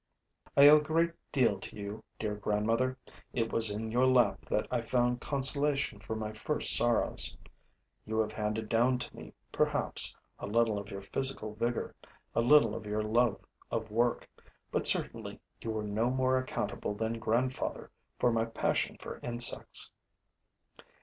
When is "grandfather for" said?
17.19-18.31